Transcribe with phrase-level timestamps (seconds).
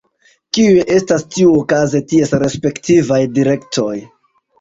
[0.57, 3.93] Kiuj estas tiuokaze ties respektivaj direktoj?